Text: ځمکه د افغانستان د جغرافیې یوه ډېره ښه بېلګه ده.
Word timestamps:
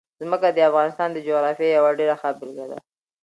ځمکه 0.21 0.47
د 0.51 0.59
افغانستان 0.69 1.09
د 1.11 1.17
جغرافیې 1.27 1.69
یوه 1.77 1.91
ډېره 1.99 2.15
ښه 2.21 2.29
بېلګه 2.39 2.65
ده. 2.71 2.79